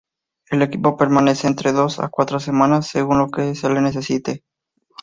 El 0.49 0.63
equipo 0.63 0.97
permanece 0.97 1.45
entre 1.45 1.73
dos 1.73 1.99
a 1.99 2.07
cuatro 2.09 2.39
semanas 2.39 2.87
según 2.87 3.19
lo 3.19 3.29
que 3.29 3.53
se 3.53 3.69
le 3.69 3.81
necesite. 3.81 4.43